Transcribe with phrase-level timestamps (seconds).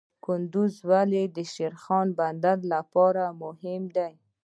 [0.25, 4.13] کندز ولې د شیرخان بندر لپاره مهم دی؟